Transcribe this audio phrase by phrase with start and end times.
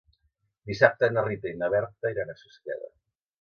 [0.71, 2.91] Dissabte na Rita i na Berta iran a Susqueda.